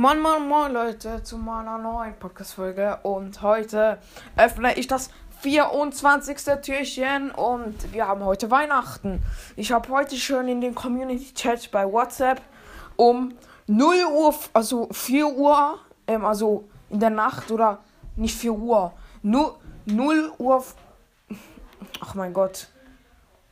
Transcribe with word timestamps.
Moin, 0.00 0.18
moin, 0.18 0.48
moin, 0.48 0.72
Leute, 0.72 1.22
zu 1.22 1.36
meiner 1.36 1.76
neuen 1.76 2.18
Podcast-Folge. 2.18 3.00
Und 3.02 3.42
heute 3.42 3.98
öffne 4.34 4.78
ich 4.78 4.86
das 4.86 5.10
24. 5.42 6.38
Türchen 6.62 7.30
und 7.30 7.92
wir 7.92 8.08
haben 8.08 8.24
heute 8.24 8.50
Weihnachten. 8.50 9.22
Ich 9.56 9.72
habe 9.72 9.90
heute 9.90 10.16
schon 10.16 10.48
in 10.48 10.62
den 10.62 10.74
Community-Chat 10.74 11.70
bei 11.70 11.84
WhatsApp 11.84 12.40
um 12.96 13.34
0 13.66 14.06
Uhr, 14.10 14.34
also 14.54 14.88
4 14.90 15.26
Uhr, 15.36 15.78
ähm, 16.06 16.24
also 16.24 16.66
in 16.88 17.00
der 17.00 17.10
Nacht 17.10 17.50
oder 17.50 17.80
nicht 18.16 18.36
4 18.36 18.54
Uhr, 18.54 18.94
nur 19.20 19.58
0 19.84 20.32
Uhr, 20.38 20.64
ach 22.00 22.14
mein 22.14 22.32
Gott, 22.32 22.68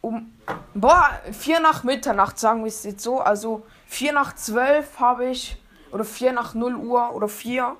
um, 0.00 0.32
boah, 0.72 1.10
4 1.30 1.60
nach 1.60 1.84
Mitternacht, 1.84 2.38
sagen 2.38 2.60
wir 2.60 2.68
es 2.68 2.84
jetzt 2.84 3.02
so, 3.02 3.20
also 3.20 3.66
4 3.84 4.14
nach 4.14 4.34
12 4.34 4.98
habe 4.98 5.26
ich 5.26 5.58
oder 5.92 6.04
4 6.04 6.32
nach 6.32 6.54
0 6.54 6.74
Uhr 6.76 7.14
oder 7.14 7.28
4. 7.28 7.76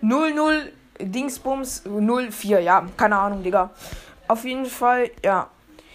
00 0.00 0.72
Dingsbums 1.00 1.84
04, 1.84 2.60
ja, 2.60 2.86
keine 2.96 3.18
Ahnung, 3.18 3.42
Digga. 3.42 3.70
Auf 4.26 4.44
jeden 4.44 4.66
Fall, 4.66 5.10
ja. 5.24 5.48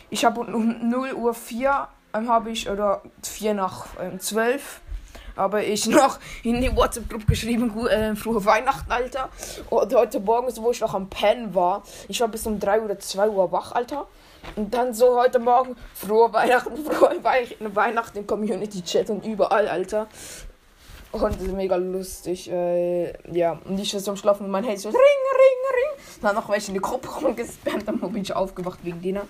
Ich 0.09 0.25
habe 0.25 0.41
um 0.41 0.89
0 0.89 1.13
Uhr 1.13 1.33
4 1.33 1.87
ähm, 2.13 2.29
habe 2.29 2.51
ich, 2.51 2.69
oder 2.69 3.01
4 3.23 3.53
nach 3.55 3.87
ähm, 3.99 4.19
12, 4.19 4.81
habe 5.35 5.63
ich 5.63 5.87
noch 5.87 6.19
in 6.43 6.61
die 6.61 6.75
WhatsApp-Gruppe 6.75 7.25
geschrieben, 7.25 7.75
äh, 7.87 8.15
frohe 8.15 8.43
Weihnachten, 8.45 8.91
Alter. 8.91 9.29
Und 9.69 9.93
heute 9.95 10.19
Morgen, 10.19 10.51
so, 10.51 10.61
wo 10.61 10.71
ich 10.71 10.81
noch 10.81 10.93
am 10.93 11.09
Pen 11.09 11.55
war, 11.55 11.83
ich 12.07 12.21
war 12.21 12.27
bis 12.27 12.45
um 12.45 12.59
3 12.59 12.81
oder 12.81 12.99
2 12.99 13.29
Uhr 13.29 13.51
wach, 13.51 13.71
Alter. 13.71 14.07
Und 14.55 14.73
dann 14.73 14.93
so 14.93 15.19
heute 15.19 15.39
Morgen, 15.39 15.75
frohe 15.95 16.31
Weihnachten, 16.31 16.77
frohe 16.85 17.17
Weihnachten 17.23 18.19
im 18.19 18.27
Community-Chat 18.27 19.09
und 19.09 19.25
überall, 19.25 19.67
Alter. 19.67 20.07
Und 21.13 21.39
ist 21.39 21.53
mega 21.53 21.75
lustig. 21.75 22.49
Äh, 22.49 23.13
ja, 23.31 23.59
und 23.65 23.79
ich 23.79 23.93
ist 23.93 24.09
am 24.09 24.17
Schlafen 24.17 24.45
und 24.45 24.51
mein 24.51 24.63
Handy 24.63 24.79
so 24.79 24.89
ring, 24.89 24.97
ring, 24.97 25.75
ring. 25.75 26.05
Dann 26.21 26.35
noch 26.35 26.49
welche 26.49 26.69
in 26.69 26.73
die 26.73 26.81
Gruppe 26.81 27.07
rumgespammt, 27.07 27.87
dann 27.87 27.99
bin 27.99 28.23
ich 28.23 28.35
aufgewacht 28.35 28.79
wegen 28.83 29.01
denen. 29.01 29.21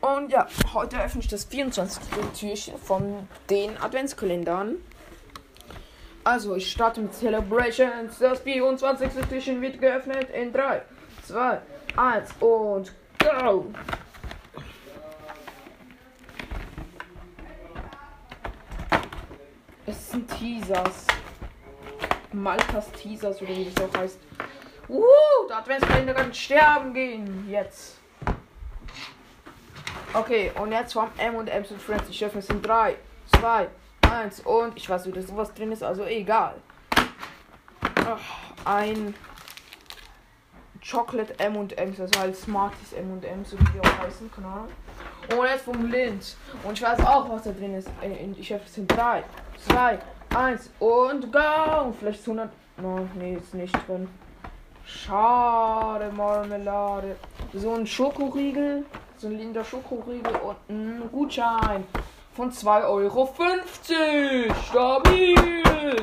Und 0.00 0.32
ja, 0.32 0.48
heute 0.72 1.00
öffne 1.00 1.20
ich 1.20 1.28
das 1.28 1.44
24. 1.44 2.02
Türchen 2.38 2.78
von 2.78 3.28
den 3.50 3.76
Adventskalendern. 3.76 4.76
Also, 6.24 6.56
ich 6.56 6.70
starte 6.70 7.02
mit 7.02 7.14
Celebrations. 7.14 8.18
Das 8.18 8.40
24. 8.40 9.10
Türchen 9.28 9.60
wird 9.60 9.78
geöffnet 9.78 10.28
in 10.30 10.52
3, 10.52 10.82
2, 11.26 11.60
1 11.96 12.30
und 12.40 12.92
go! 13.18 13.66
Es 19.86 20.10
sind 20.10 20.30
Teasers. 20.38 21.06
Maltas 22.32 22.90
Teasers 22.92 23.42
oder 23.42 23.50
wie 23.50 23.70
das 23.74 23.84
auch 23.84 23.98
heißt. 23.98 24.18
Uh, 24.88 25.02
der 25.48 25.58
Adventskalender 25.58 26.14
kann 26.14 26.32
sterben 26.32 26.94
gehen. 26.94 27.48
Jetzt. 27.50 27.98
Okay, 30.14 30.52
und 30.60 30.72
jetzt 30.72 30.92
vom 30.92 31.08
M&M's 31.16 31.70
und 31.70 31.80
Friends. 31.80 32.08
Ich 32.08 32.24
öffne 32.24 32.40
es 32.40 32.48
in 32.48 32.60
3, 32.60 32.96
2, 33.38 33.68
1 34.02 34.40
und 34.40 34.76
ich 34.76 34.88
weiß, 34.88 35.06
wie 35.06 35.12
das 35.12 35.26
sowas 35.26 35.52
drin 35.54 35.72
ist, 35.72 35.82
also 35.82 36.04
egal. 36.04 36.56
Ach, 38.06 38.20
ein 38.64 39.14
Chocolate 40.88 41.38
M&M's, 41.38 42.00
also 42.00 42.20
halt 42.20 42.36
Smarties 42.36 42.92
M&M's, 42.92 43.50
so 43.50 43.58
wie 43.58 43.64
die 43.64 43.80
auch 43.80 43.98
heißen, 43.98 44.30
keine 44.30 44.48
Ahnung. 44.48 44.68
Und 45.30 45.46
jetzt 45.46 45.64
vom 45.64 45.90
Lind. 45.90 46.36
Und 46.64 46.72
ich 46.72 46.82
weiß 46.82 47.00
auch, 47.00 47.28
was 47.30 47.44
da 47.44 47.52
drin 47.52 47.74
ist. 47.74 47.88
Ich 48.38 48.52
öffne 48.52 48.66
es 48.66 48.78
in 48.78 48.86
3, 48.86 49.22
2, 49.68 49.98
1 50.36 50.70
und 50.78 51.32
go! 51.32 51.92
Vielleicht 51.98 52.20
100. 52.22 52.50
No, 52.78 53.08
nee, 53.14 53.34
ist 53.34 53.54
nicht 53.54 53.74
drin. 53.86 54.08
Schade, 54.84 56.10
Marmelade. 56.12 57.16
So 57.52 57.74
ein 57.74 57.86
Schokoriegel. 57.86 58.84
So 59.16 59.28
ein 59.28 59.38
Linder 59.38 59.64
Schokoriegel 59.64 60.34
und 60.36 60.56
ein 60.68 61.08
Gutschein 61.12 61.84
von 62.34 62.50
2,50 62.50 62.88
Euro. 62.88 63.34
Stabil! 64.68 66.02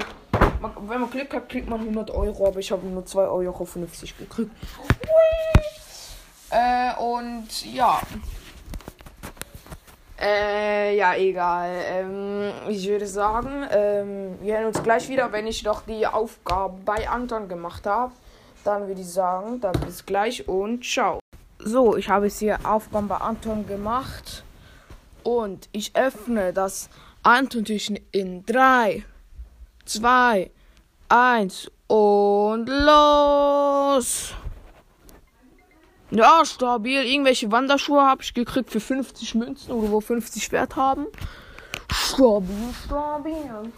wenn 0.62 1.02
man 1.02 1.10
Glück 1.10 1.34
hat, 1.34 1.50
kriegt 1.50 1.70
man 1.70 1.80
100 1.80 2.12
Euro, 2.12 2.48
aber 2.48 2.60
ich 2.60 2.72
habe 2.72 2.86
nur 2.86 3.04
2,50 3.04 3.30
Euro 3.30 3.68
gekriegt. 4.18 4.52
Äh, 6.50 6.96
und 6.96 7.74
ja. 7.74 8.02
Äh, 10.20 10.98
ja, 10.98 11.16
egal. 11.16 11.70
Ähm, 11.86 12.52
ich 12.68 12.88
würde 12.88 13.08
sagen, 13.08 13.66
ähm, 13.72 14.38
wir 14.42 14.58
hören 14.58 14.66
uns 14.66 14.84
gleich 14.84 15.08
wieder, 15.08 15.32
wenn 15.32 15.48
ich 15.48 15.64
doch 15.64 15.84
die 15.84 16.06
Aufgabe 16.06 16.78
bei 16.84 17.08
Anton 17.08 17.48
gemacht 17.48 17.86
habe. 17.86 18.12
Dann 18.66 18.88
würde 18.88 19.00
ich 19.00 19.10
sagen, 19.10 19.62
dann 19.62 19.80
bis 19.86 20.06
gleich 20.06 20.48
und 20.48 20.84
ciao. 20.84 21.20
So, 21.60 21.96
ich 21.96 22.10
habe 22.10 22.26
jetzt 22.26 22.40
hier 22.40 22.60
Aufgaben 22.66 23.08
bei 23.08 23.18
Anton 23.18 23.66
gemacht. 23.66 24.44
Und 25.24 25.70
ich 25.72 25.96
öffne 25.96 26.52
das 26.52 26.90
Anton-Türchen 27.24 28.00
in 28.12 28.46
3, 28.46 29.04
2, 29.86 30.52
1 31.10 31.72
und 31.88 32.66
los! 32.68 34.34
Ja, 36.12 36.44
stabil. 36.44 37.06
Irgendwelche 37.06 37.52
Wanderschuhe 37.52 38.02
habe 38.02 38.24
ich 38.24 38.34
gekriegt 38.34 38.72
für 38.72 38.80
50 38.80 39.36
Münzen 39.36 39.72
oder 39.72 39.92
wo 39.92 40.02
50 40.02 40.52
Wert 40.52 40.76
haben. 40.76 41.06
Stabil, 41.92 42.74
stabil. 42.86 43.72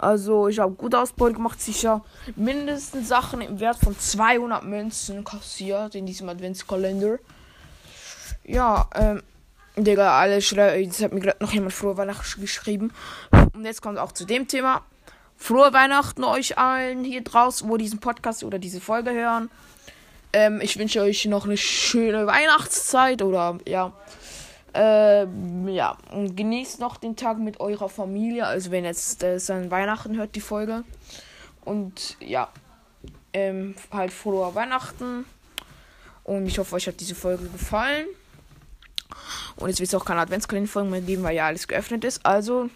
Also, 0.00 0.48
ich 0.48 0.58
habe 0.58 0.72
gut 0.72 0.94
Ausbeute 0.94 1.34
gemacht. 1.34 1.60
Sicher 1.60 2.04
mindestens 2.36 3.08
Sachen 3.08 3.40
im 3.40 3.60
Wert 3.60 3.78
von 3.78 3.98
200 3.98 4.64
Münzen 4.64 5.24
kassiert 5.24 5.94
in 5.94 6.04
diesem 6.04 6.28
Adventskalender. 6.28 7.18
Ja, 8.44 8.88
ähm, 8.94 9.22
Digga, 9.76 10.18
alle 10.18 10.42
schreiben. 10.42 10.82
Jetzt 10.84 11.02
hat 11.02 11.12
mir 11.12 11.20
gerade 11.20 11.42
noch 11.42 11.52
jemand 11.52 11.72
frohe 11.72 11.96
Weihnachten 11.96 12.40
geschrieben. 12.40 12.92
Und 13.54 13.64
jetzt 13.64 13.82
kommt 13.82 13.98
auch 13.98 14.12
zu 14.12 14.24
dem 14.24 14.46
Thema. 14.46 14.82
Frohe 15.36 15.72
Weihnachten 15.72 16.24
euch 16.24 16.58
allen 16.58 17.04
hier 17.04 17.22
draußen, 17.22 17.68
wo 17.68 17.76
diesen 17.76 17.98
Podcast 17.98 18.44
oder 18.44 18.58
diese 18.58 18.80
Folge 18.80 19.12
hören. 19.12 19.50
Ähm, 20.34 20.60
ich 20.60 20.76
wünsche 20.76 21.00
euch 21.00 21.26
noch 21.26 21.44
eine 21.44 21.56
schöne 21.56 22.26
Weihnachtszeit 22.26 23.22
oder 23.22 23.56
ja. 23.68 23.92
Ähm, 24.76 25.68
ja, 25.68 25.96
und 26.10 26.36
genießt 26.36 26.80
noch 26.80 26.96
den 26.96 27.14
Tag 27.14 27.38
mit 27.38 27.60
eurer 27.60 27.88
Familie. 27.88 28.44
Also, 28.44 28.72
wenn 28.72 28.84
jetzt 28.84 29.22
äh, 29.22 29.38
an 29.50 29.70
Weihnachten 29.70 30.16
hört, 30.16 30.34
die 30.34 30.40
Folge. 30.40 30.82
Und 31.64 32.16
ja, 32.18 32.48
ähm, 33.32 33.76
halt 33.92 34.12
frohe 34.12 34.52
Weihnachten. 34.56 35.24
Und 36.24 36.46
ich 36.46 36.58
hoffe, 36.58 36.74
euch 36.74 36.88
hat 36.88 36.98
diese 36.98 37.14
Folge 37.14 37.48
gefallen. 37.48 38.06
Und 39.54 39.68
jetzt 39.68 39.78
wird 39.78 39.86
es 39.86 39.94
auch 39.94 40.04
keine 40.04 40.20
Adventskalender-Folgen 40.22 40.90
mehr 40.90 41.00
geben, 41.00 41.22
weil 41.22 41.36
ja 41.36 41.46
alles 41.46 41.68
geöffnet 41.68 42.02
ist. 42.02 42.26
Also, 42.26 42.70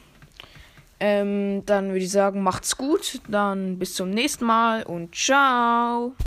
ähm, 1.01 1.67
dann 1.67 1.89
würde 1.89 2.05
ich 2.05 2.13
sagen, 2.13 2.45
macht's 2.45 2.77
gut. 2.77 3.21
Dann 3.27 3.81
bis 3.81 3.97
zum 3.97 4.11
nächsten 4.11 4.45
Mal 4.45 4.85
und 4.85 5.17
ciao. 5.17 6.13